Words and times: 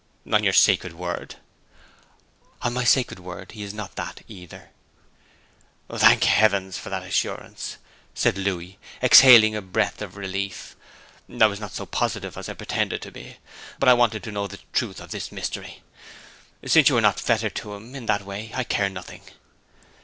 'On 0.25 0.43
your 0.43 0.51
sacred 0.51 0.93
word!' 0.93 1.35
'On 2.63 2.73
my 2.73 2.83
sacred 2.83 3.19
word 3.19 3.51
he 3.51 3.61
is 3.61 3.71
not 3.71 3.95
that 3.97 4.21
either.' 4.27 4.71
'Thank 5.93 6.23
heaven 6.23 6.71
for 6.71 6.89
that 6.89 7.03
assurance!' 7.03 7.77
said 8.15 8.35
Louis, 8.35 8.79
exhaling 9.03 9.55
a 9.55 9.61
breath 9.61 10.01
of 10.01 10.17
relief. 10.17 10.75
'I 11.31 11.45
was 11.45 11.59
not 11.59 11.73
so 11.73 11.85
positive 11.85 12.35
as 12.35 12.49
I 12.49 12.55
pretended 12.55 13.03
to 13.03 13.11
be 13.11 13.37
but 13.77 13.87
I 13.87 13.93
wanted 13.93 14.23
to 14.23 14.31
know 14.31 14.47
the 14.47 14.57
truth 14.73 14.99
of 14.99 15.11
this 15.11 15.31
mystery. 15.31 15.83
Since 16.65 16.89
you 16.89 16.97
are 16.97 17.01
not 17.01 17.19
fettered 17.19 17.53
to 17.57 17.75
him 17.75 17.93
in 17.93 18.07
that 18.07 18.25
way 18.25 18.49
I 18.55 18.63
care 18.63 18.89
nothing.' 18.89 19.21